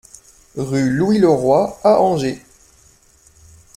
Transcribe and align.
RUE 0.55 0.89
LOUIS 0.89 1.19
LEROY 1.19 1.75
à 1.83 2.01
Angers 2.01 2.43